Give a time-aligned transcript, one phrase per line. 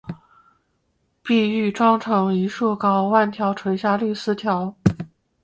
[1.21, 4.73] 碧玉妆成一树高，万条垂下绿丝绦